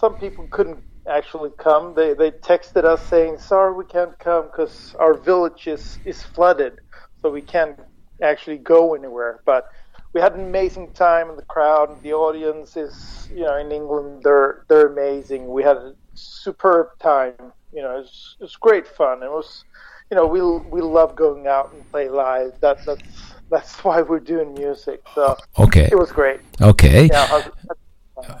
some 0.00 0.16
people 0.16 0.48
couldn't 0.50 0.80
actually 1.08 1.50
come. 1.58 1.94
They 1.96 2.14
they 2.14 2.32
texted 2.32 2.84
us 2.84 3.02
saying, 3.08 3.38
"Sorry, 3.38 3.74
we 3.74 3.86
can't 3.86 4.18
come 4.20 4.46
because 4.46 4.94
our 5.00 5.14
village 5.14 5.68
is 5.68 5.98
is 6.04 6.22
flooded, 6.22 6.74
so 7.22 7.30
we 7.30 7.42
can't 7.42 7.80
actually 8.22 8.58
go 8.58 8.94
anywhere." 8.94 9.40
But 9.46 9.64
we 10.12 10.20
had 10.20 10.34
an 10.34 10.40
amazing 10.40 10.90
time 10.92 11.30
in 11.30 11.36
the 11.36 11.42
crowd. 11.42 12.02
The 12.02 12.12
audience 12.12 12.76
is, 12.76 13.28
you 13.32 13.42
know, 13.44 13.56
in 13.56 13.70
England, 13.72 14.22
they're 14.24 14.64
they're 14.68 14.88
amazing. 14.88 15.48
We 15.48 15.62
had 15.62 15.76
a 15.76 15.94
superb 16.14 16.88
time. 16.98 17.34
You 17.72 17.82
know, 17.82 18.00
it's 18.00 18.36
it's 18.40 18.56
great 18.56 18.86
fun. 18.86 19.22
It 19.22 19.30
was, 19.30 19.64
you 20.10 20.16
know, 20.16 20.26
we 20.26 20.40
we 20.70 20.80
love 20.80 21.14
going 21.14 21.46
out 21.46 21.72
and 21.72 21.88
play 21.90 22.08
live. 22.08 22.52
That 22.60 22.84
that's 22.84 23.02
that's 23.50 23.78
why 23.84 24.02
we're 24.02 24.20
doing 24.20 24.54
music. 24.54 25.02
So 25.14 25.36
Okay. 25.58 25.88
it 25.90 25.96
was 25.98 26.10
great. 26.12 26.40
Ok. 26.60 27.06
Yeah, 27.06 27.26
I 27.30 27.36
was- 27.36 27.76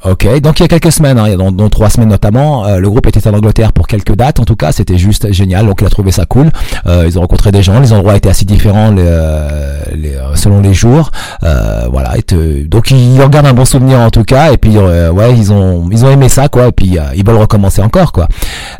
Ok, 0.04 0.26
donc 0.40 0.58
il 0.60 0.62
y 0.62 0.64
a 0.64 0.68
quelques 0.68 0.92
semaines, 0.92 1.18
hein, 1.18 1.36
dont, 1.36 1.52
dont 1.52 1.68
trois 1.68 1.90
semaines 1.90 2.08
notamment, 2.08 2.64
euh, 2.66 2.78
le 2.78 2.88
groupe 2.88 3.06
était 3.06 3.26
en 3.28 3.34
Angleterre 3.34 3.72
pour 3.72 3.86
quelques 3.86 4.14
dates. 4.16 4.40
En 4.40 4.44
tout 4.44 4.56
cas, 4.56 4.72
c'était 4.72 4.96
juste 4.98 5.30
génial. 5.32 5.66
Donc 5.66 5.80
il 5.82 5.86
a 5.86 5.90
trouvé 5.90 6.10
ça 6.10 6.24
cool. 6.26 6.50
Euh, 6.86 7.04
ils 7.06 7.18
ont 7.18 7.22
rencontré 7.22 7.52
des 7.52 7.62
gens. 7.62 7.78
Les 7.80 7.92
endroits 7.92 8.16
étaient 8.16 8.30
assez 8.30 8.44
différents 8.46 8.90
les, 8.90 9.02
euh, 9.04 9.78
les, 9.94 10.14
euh, 10.14 10.34
selon 10.36 10.60
les 10.60 10.72
jours. 10.74 11.10
Euh, 11.42 11.86
voilà. 11.90 12.16
Et 12.16 12.22
te- 12.22 12.66
donc 12.66 12.90
ils 12.90 13.20
en 13.20 13.28
gardent 13.28 13.46
un 13.46 13.52
bon 13.52 13.64
souvenir 13.66 14.00
en 14.00 14.10
tout 14.10 14.24
cas. 14.24 14.52
Et 14.52 14.56
puis 14.56 14.76
euh, 14.76 15.10
ouais, 15.10 15.34
ils 15.36 15.52
ont 15.52 15.88
ils 15.90 16.04
ont 16.04 16.10
aimé 16.10 16.28
ça 16.28 16.48
quoi. 16.48 16.68
Et 16.68 16.72
puis 16.72 16.96
ils 17.14 17.24
veulent 17.26 17.36
recommencer 17.36 17.82
encore 17.82 18.12
quoi. 18.12 18.26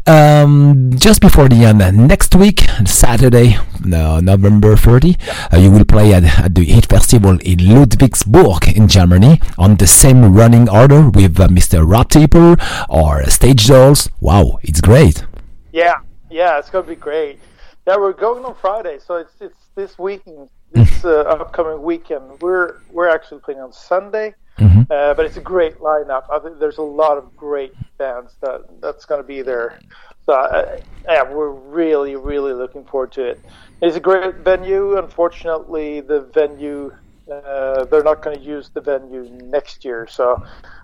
Um, 0.06 0.90
just 0.98 1.20
before 1.20 1.48
the 1.48 1.64
end, 1.64 1.78
next 1.92 2.34
week, 2.34 2.66
Saturday, 2.86 3.58
November 3.84 4.74
30, 4.76 5.16
uh, 5.52 5.56
you 5.58 5.70
will 5.70 5.84
play 5.84 6.12
at, 6.14 6.24
at 6.44 6.54
the 6.54 6.64
Hit 6.64 6.86
Festival 6.86 7.36
in 7.44 7.56
Ludwigsburg 7.58 8.76
in 8.76 8.88
Germany 8.88 9.38
on 9.58 9.76
the 9.76 9.86
same 9.86 10.34
running 10.34 10.68
order 10.68 10.89
with 10.98 11.38
uh, 11.38 11.46
Mr. 11.46 11.88
Rob 11.88 12.08
Taper 12.08 12.56
or 12.88 13.24
Stage 13.30 13.68
Dolls. 13.68 14.10
Wow, 14.20 14.58
it's 14.62 14.80
great. 14.80 15.24
Yeah, 15.72 15.94
yeah, 16.28 16.58
it's 16.58 16.68
gonna 16.68 16.86
be 16.86 16.96
great. 16.96 17.38
Yeah, 17.86 17.96
we're 17.96 18.12
going 18.12 18.44
on 18.44 18.56
Friday, 18.56 18.98
so 18.98 19.14
it's 19.14 19.34
it's 19.40 19.68
this 19.76 19.98
weekend, 19.98 20.48
this 20.72 21.04
uh, 21.04 21.20
upcoming 21.20 21.82
weekend. 21.82 22.42
We're 22.42 22.78
we're 22.90 23.08
actually 23.08 23.40
playing 23.40 23.60
on 23.60 23.72
Sunday, 23.72 24.34
Mhm. 24.58 24.90
uh, 24.90 25.14
but 25.14 25.24
it's 25.26 25.36
a 25.36 25.40
great 25.40 25.78
lineup. 25.78 26.24
I 26.28 26.40
think 26.40 26.58
there's 26.58 26.78
a 26.78 26.82
lot 26.82 27.16
of 27.18 27.36
great 27.36 27.72
bands 27.96 28.34
that 28.40 28.62
that's 28.80 29.04
gonna 29.04 29.22
be 29.22 29.42
there. 29.42 29.78
So 30.26 30.32
uh, 30.32 30.80
yeah, 31.04 31.22
we're 31.22 31.50
really 31.50 32.16
really 32.16 32.52
looking 32.52 32.84
forward 32.84 33.12
to 33.12 33.22
it. 33.30 33.40
It's 33.80 33.96
a 33.96 34.00
great 34.00 34.34
venue. 34.36 34.98
Unfortunately, 34.98 36.00
the 36.00 36.20
venue 36.20 36.92
uh, 37.30 37.84
they're 37.84 38.02
not 38.02 38.22
going 38.22 38.36
to 38.36 38.42
use 38.42 38.70
the 38.70 38.80
venue 38.80 39.22
next 39.44 39.84
year, 39.84 40.04
so 40.10 40.42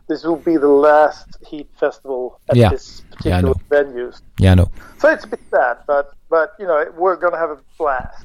this 0.09 0.25
will 0.25 0.37
be 0.37 0.57
the 0.57 0.69
last 0.69 1.37
Heat 1.47 1.69
Festival 1.79 2.41
at 2.49 2.57
Yeah. 2.57 2.71
this 2.71 3.03
Yeah, 3.25 3.41
particular 3.41 3.55
venue. 3.71 4.13
Yeah, 4.39 4.55
no. 4.55 4.71
So 4.99 5.11
it's 5.11 5.25
a 5.25 5.29
bit 5.29 5.41
sad, 5.55 5.79
but 5.87 6.11
but 6.31 6.53
you 6.59 6.67
know 6.67 6.85
we're 6.97 7.17
gonna 7.17 7.39
have 7.39 7.51
a 7.51 7.61
blast. 7.79 8.25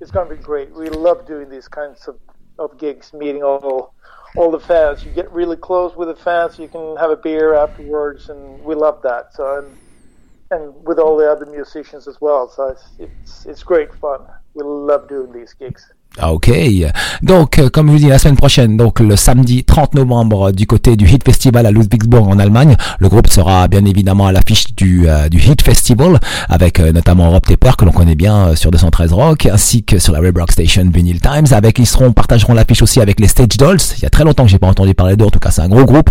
It's 0.00 0.10
gonna 0.10 0.30
be 0.30 0.36
great. 0.36 0.74
We 0.74 0.90
love 0.90 1.26
doing 1.26 1.48
these 1.48 1.68
kinds 1.68 2.06
of, 2.08 2.18
of 2.58 2.78
gigs, 2.78 3.12
meeting 3.12 3.42
all 3.42 3.94
all 4.36 4.50
the 4.50 4.60
fans. 4.60 5.04
You 5.04 5.12
get 5.12 5.30
really 5.32 5.56
close 5.56 5.96
with 5.96 6.08
the 6.08 6.16
fans. 6.16 6.58
You 6.58 6.68
can 6.68 6.96
have 6.96 7.10
a 7.10 7.16
beer 7.16 7.54
afterwards, 7.54 8.28
and 8.28 8.60
we 8.60 8.74
love 8.74 9.00
that. 9.02 9.26
So 9.32 9.58
and 9.58 9.76
and 10.50 10.74
with 10.86 10.98
all 10.98 11.16
the 11.16 11.30
other 11.30 11.46
musicians 11.46 12.08
as 12.08 12.18
well. 12.20 12.48
So 12.48 12.68
it's 12.68 12.84
it's, 12.98 13.46
it's 13.46 13.62
great 13.62 13.94
fun. 13.94 14.20
We 14.54 14.64
love 14.64 15.08
doing 15.08 15.32
these 15.32 15.54
gigs. 15.54 15.86
Ah, 16.18 16.32
Ok. 16.32 16.50
Donc, 17.22 17.58
euh, 17.58 17.68
comme 17.68 17.88
je 17.88 17.92
vous 17.92 17.98
dis, 17.98 18.06
la 18.08 18.18
semaine 18.18 18.36
prochaine, 18.36 18.76
donc 18.76 19.00
le 19.00 19.16
samedi 19.16 19.64
30 19.64 19.94
novembre, 19.94 20.52
du 20.52 20.66
côté 20.66 20.96
du 20.96 21.06
Hit 21.06 21.24
Festival 21.24 21.66
à 21.66 21.70
Ludwigsburg 21.70 22.28
en 22.28 22.38
Allemagne, 22.38 22.76
le 22.98 23.08
groupe 23.08 23.28
sera 23.28 23.68
bien 23.68 23.84
évidemment 23.84 24.26
à 24.26 24.32
l'affiche 24.32 24.74
du, 24.74 25.08
euh, 25.08 25.28
du 25.28 25.38
Hit 25.38 25.62
Festival, 25.62 26.18
avec 26.48 26.80
euh, 26.80 26.92
notamment 26.92 27.30
Rob 27.30 27.42
Tepper, 27.44 27.72
que 27.78 27.84
l'on 27.84 27.92
connaît 27.92 28.14
bien 28.14 28.48
euh, 28.48 28.56
sur 28.56 28.70
213 28.70 29.12
Rock, 29.12 29.46
ainsi 29.46 29.82
que 29.84 29.98
sur 29.98 30.12
la 30.12 30.20
Red 30.20 30.36
Rock 30.38 30.52
Station 30.52 30.88
Vinyl 30.92 31.20
Times. 31.20 31.46
Avec, 31.52 31.78
ils 31.78 31.86
seront, 31.86 32.12
partageront 32.12 32.54
l'affiche 32.54 32.82
aussi 32.82 33.00
avec 33.00 33.20
les 33.20 33.28
Stage 33.28 33.56
Dolls. 33.58 33.78
Il 33.98 34.02
y 34.02 34.06
a 34.06 34.10
très 34.10 34.24
longtemps 34.24 34.44
que 34.44 34.50
j'ai 34.50 34.58
pas 34.58 34.68
entendu 34.68 34.94
parler 34.94 35.16
d'eux. 35.16 35.26
En 35.26 35.30
tout 35.30 35.38
cas, 35.38 35.50
c'est 35.50 35.62
un 35.62 35.68
gros 35.68 35.84
groupe. 35.84 36.10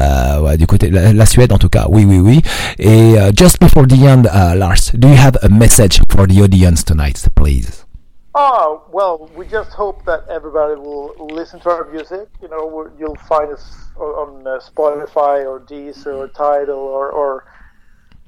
Euh, 0.00 0.40
ouais, 0.40 0.56
du 0.56 0.66
côté 0.66 0.88
de 0.88 0.96
la, 0.96 1.26
Suède, 1.26 1.52
en 1.52 1.58
tout 1.58 1.68
cas. 1.68 1.86
Oui, 1.88 2.04
oui, 2.04 2.18
oui. 2.18 2.42
Et 2.78 3.18
euh, 3.18 3.30
just 3.36 3.60
before 3.60 3.86
the 3.86 4.02
end, 4.04 4.24
uh, 4.26 4.56
Lars, 4.56 4.92
do 4.94 5.08
you 5.08 5.16
have 5.16 5.38
a 5.42 5.48
message 5.48 6.00
for 6.10 6.26
the 6.26 6.40
audience 6.42 6.84
tonight, 6.84 7.24
please? 7.34 7.83
Oh 8.36 8.82
well, 8.90 9.30
we 9.36 9.46
just 9.46 9.70
hope 9.72 10.04
that 10.06 10.24
everybody 10.28 10.74
will 10.74 11.14
listen 11.30 11.60
to 11.60 11.70
our 11.70 11.84
music. 11.90 12.28
You 12.42 12.48
know, 12.48 12.90
you'll 12.98 13.14
find 13.28 13.52
us 13.52 13.76
on 13.96 14.44
uh, 14.46 14.58
Spotify 14.58 15.46
or 15.46 15.60
Deezer 15.60 16.16
or 16.18 16.28
Tidal 16.28 16.74
or, 16.76 17.10
or 17.10 17.44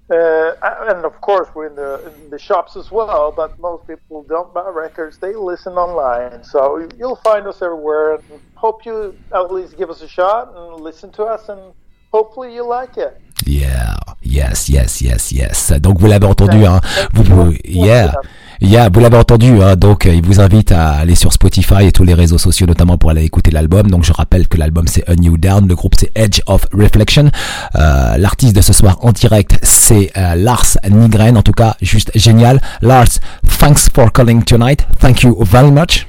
uh, 0.09 0.53
and 0.95 1.05
of 1.05 1.21
course 1.21 1.49
we're 1.57 1.67
in 1.67 1.75
the 1.75 2.13
in 2.23 2.31
the 2.31 2.39
shops 2.39 2.77
as 2.77 2.93
well. 2.93 3.33
But 3.33 3.59
most 3.59 3.89
people 3.89 4.23
don't 4.23 4.55
buy 4.55 4.69
records; 4.69 5.19
they 5.19 5.35
listen 5.35 5.73
online. 5.73 6.45
So 6.45 6.89
you'll 6.97 7.17
find 7.17 7.45
us 7.49 7.61
everywhere. 7.61 8.15
And 8.15 8.23
hope 8.55 8.87
you 8.87 9.17
at 9.35 9.53
least 9.53 9.77
give 9.77 9.91
us 9.91 10.03
a 10.03 10.09
shot 10.09 10.55
and 10.55 10.85
listen 10.85 11.11
to 11.13 11.25
us, 11.25 11.49
and 11.49 11.73
hopefully 12.13 12.55
you 12.55 12.65
like 12.65 12.97
it. 12.97 13.21
Yeah, 13.45 13.97
yes, 14.23 14.69
yes, 14.71 15.03
yes, 15.03 15.33
yes. 15.33 15.73
Donc 15.81 15.99
vous 15.99 16.07
l'avez 16.07 16.27
entendu, 16.27 16.65
hein. 16.65 16.81
Vous, 17.13 17.25
vous- 17.25 17.59
yeah, 17.65 18.13
yeah, 18.61 18.89
vous 18.93 19.01
l'avez 19.01 19.17
entendu, 19.17 19.63
hein. 19.63 19.77
Donc 19.77 20.07
euh, 20.07 20.15
il 20.15 20.25
vous 20.25 20.41
invite 20.41 20.73
à 20.73 20.93
aller 20.93 21.15
sur 21.15 21.33
Spotify 21.33 21.87
et 21.87 21.93
tous 21.93 22.05
les 22.05 22.15
réseaux 22.15 22.39
sociaux, 22.39 22.67
notamment 22.67 22.99
pour 22.99 23.11
aller 23.11 23.25
écouter 23.25 23.51
l'album. 23.51 23.91
Donc 23.91 24.05
je 24.05 24.13
rappelle 24.13 24.49
que 24.49 24.57
l'album 24.59 24.87
c'est 24.87 25.09
A 25.09 25.15
New 25.15 25.37
Down, 25.37 25.67
le 25.69 25.75
groupe 25.75 25.95
c'est 25.99 26.11
Edge 26.15 26.41
of 26.47 26.67
Reflection. 26.73 27.31
Euh, 27.75 28.17
L'artiste 28.19 28.57
de 28.57 28.61
ce 28.61 28.73
soir 28.73 28.99
en 29.03 29.13
direct 29.13 29.59
c'est 29.63 30.11
euh, 30.17 30.35
Lars 30.35 30.79
Nygren. 30.89 31.37
En 31.37 31.43
tout 31.43 31.53
cas, 31.53 31.77
juste 31.83 32.11
génial. 32.15 32.61
Lars, 32.83 33.21
thanks 33.59 33.89
for 33.95 34.13
calling 34.13 34.43
tonight. 34.43 34.87
Thank 35.01 35.23
you 35.23 35.37
very 35.45 35.71
much. 35.71 36.07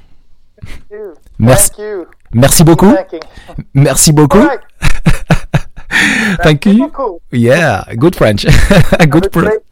Thank 0.65 0.91
you. 0.91 1.13
Merci. 1.39 1.69
Thank 1.69 1.79
you. 1.79 2.05
Merci 2.33 2.63
beaucoup. 2.63 2.93
Merci 3.73 4.11
beaucoup. 4.11 4.39
Right. 4.39 4.59
Thank 6.43 6.65
you. 6.65 6.77
beaucoup. 6.77 7.21
Yeah, 7.31 7.83
good 7.95 8.15
French. 8.15 8.45
Good 9.09 9.29
French. 9.31 9.66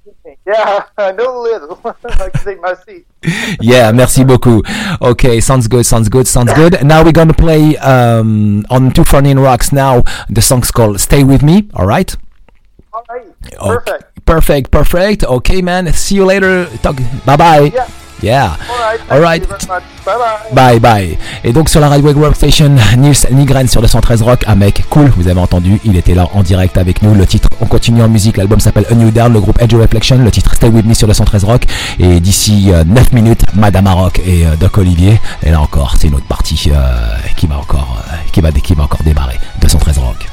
Yeah, 0.45 0.85
I 0.97 1.11
know 1.11 1.39
a 1.39 1.41
little. 1.41 1.81
I 2.03 2.29
can 2.29 2.41
say 2.41 2.55
merci. 2.61 3.05
Yeah, 3.61 3.91
merci 3.91 4.23
beaucoup. 4.23 4.63
Okay, 5.01 5.41
sounds 5.41 5.67
good, 5.67 5.85
sounds 5.85 6.09
good, 6.09 6.27
sounds 6.27 6.53
good. 6.53 6.83
Now 6.85 7.03
we're 7.03 7.11
gonna 7.11 7.33
play 7.33 7.75
um, 7.77 8.65
on 8.69 8.91
Two 8.91 9.03
Funny 9.03 9.33
Rocks 9.33 9.71
now. 9.71 10.03
The 10.29 10.41
song's 10.41 10.69
called 10.71 10.99
Stay 10.99 11.23
With 11.23 11.41
Me, 11.41 11.67
alright? 11.73 12.15
All 12.93 13.03
right. 13.09 13.25
Okay. 13.25 13.57
Perfect. 13.57 14.25
Perfect, 14.25 14.71
perfect. 14.71 15.23
Okay, 15.23 15.61
man. 15.61 15.91
See 15.93 16.15
you 16.15 16.25
later. 16.25 16.65
Talk. 16.81 16.97
Bye 17.25 17.37
bye. 17.37 17.71
Yeah. 17.73 17.89
Yeah. 18.23 18.57
All 19.09 19.19
right. 19.21 19.43
All. 19.49 19.79
Bye 20.05 20.17
bye. 20.17 20.53
Bye 20.53 20.79
bye. 20.79 21.17
Et 21.43 21.51
donc 21.51 21.69
sur 21.69 21.79
la 21.79 21.89
Radio 21.89 22.11
Workstation, 22.11 22.75
Nils 22.97 23.27
Nygren 23.31 23.67
sur 23.67 23.81
213 23.81 24.21
Rock, 24.21 24.43
un 24.47 24.55
mec 24.55 24.85
cool, 24.89 25.11
vous 25.17 25.27
avez 25.27 25.39
entendu, 25.39 25.79
il 25.83 25.97
était 25.97 26.13
là 26.13 26.27
en 26.33 26.43
direct 26.43 26.77
avec 26.77 27.01
nous. 27.01 27.13
Le 27.13 27.25
titre, 27.25 27.49
on 27.61 27.65
continue 27.65 28.01
en 28.01 28.07
musique, 28.07 28.37
l'album 28.37 28.59
s'appelle 28.59 28.85
A 28.89 28.95
New 28.95 29.11
Down, 29.11 29.33
le 29.33 29.39
groupe 29.41 29.61
Edge 29.61 29.73
of 29.73 29.81
Reflection, 29.81 30.17
le 30.17 30.31
titre 30.31 30.53
Stay 30.55 30.67
With 30.69 30.85
Me 30.85 30.93
sur 30.93 31.07
213 31.07 31.43
Rock. 31.43 31.63
Et 31.99 32.19
d'ici 32.19 32.71
euh, 32.71 32.83
9 32.85 33.11
minutes, 33.11 33.43
Madame 33.53 33.87
Rock 33.87 34.21
et 34.25 34.45
euh, 34.45 34.55
Doc 34.59 34.77
Olivier. 34.77 35.19
Et 35.43 35.51
là 35.51 35.61
encore, 35.61 35.95
c'est 35.99 36.07
une 36.07 36.15
autre 36.15 36.27
partie 36.27 36.71
euh, 36.73 37.17
qui 37.35 37.47
va 37.47 37.57
encore, 37.57 38.01
euh, 38.07 38.15
qui 38.31 38.41
va, 38.41 38.51
qui 38.51 38.73
va 38.75 38.83
encore 38.83 39.03
démarrer. 39.03 39.39
213 39.61 39.97
Rock. 39.97 40.27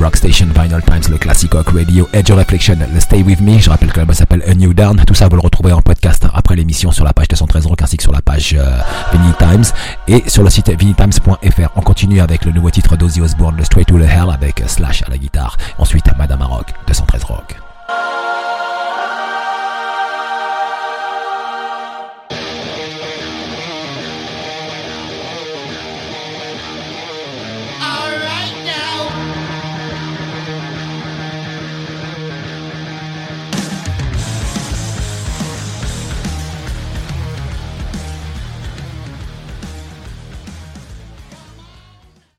Rock 0.00 0.16
Station, 0.16 0.46
Vinyl 0.54 0.82
Times, 0.82 1.10
le 1.10 1.18
Classic 1.18 1.52
Rock 1.52 1.70
Radio, 1.70 2.08
Edge 2.12 2.30
of 2.30 2.38
Reflection, 2.38 2.78
le 2.92 3.00
Stay 3.00 3.22
With 3.22 3.40
Me. 3.40 3.58
Je 3.58 3.68
rappelle 3.68 3.92
que 3.92 3.98
l'album 3.98 4.14
s'appelle 4.14 4.42
A 4.46 4.54
New 4.54 4.72
Down. 4.72 5.02
Tout 5.06 5.14
ça, 5.14 5.28
vous 5.28 5.36
le 5.36 5.42
retrouvez 5.42 5.72
en 5.72 5.82
podcast 5.82 6.26
après 6.32 6.56
l'émission 6.56 6.90
sur 6.90 7.04
la 7.04 7.12
page 7.12 7.28
213 7.28 7.66
Rock 7.66 7.82
ainsi 7.82 7.96
que 7.98 8.02
sur 8.02 8.12
la 8.12 8.22
page 8.22 8.56
euh, 8.58 8.78
Vinyl 9.12 9.34
Times 9.38 9.64
et 10.08 10.28
sur 10.28 10.42
le 10.42 10.50
site 10.50 10.70
vinyltimes.fr. 10.70 11.68
On 11.76 11.82
continue 11.82 12.20
avec 12.20 12.44
le 12.44 12.52
nouveau 12.52 12.70
titre 12.70 12.96
d'Ozzy 12.96 13.20
Osbourne, 13.20 13.56
le 13.56 13.64
Straight 13.64 13.88
to 13.88 13.98
the 13.98 14.02
Hell 14.02 14.30
avec 14.32 14.62
Slash 14.66 15.02
à 15.06 15.10
la 15.10 15.18
guitare. 15.18 15.56
Ensuite, 15.78 16.06
Madame 16.16 16.42
Rock, 16.42 16.72
213 16.86 17.24
Rock. 17.24 17.69